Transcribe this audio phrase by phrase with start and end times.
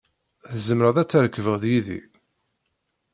[0.51, 2.01] Tzemreḍ ad trekbeḍ yid-i.